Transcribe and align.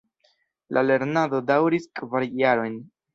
La 0.77 0.81
lernado 0.87 1.41
daŭris 1.51 1.85
kvar 2.01 2.25
jarojn. 2.41 2.79